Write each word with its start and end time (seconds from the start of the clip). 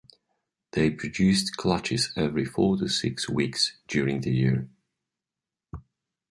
They 0.71 0.89
produced 0.89 1.57
clutches 1.57 2.09
every 2.17 2.43
four 2.43 2.75
to 2.77 2.87
six 2.87 3.29
weeks 3.29 3.77
during 3.87 4.21
the 4.21 4.31
year. 4.31 4.67